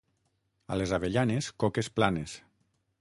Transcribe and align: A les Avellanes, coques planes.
A 0.75 0.77
les 0.79 0.93
Avellanes, 0.97 1.51
coques 1.65 1.93
planes. 1.99 2.35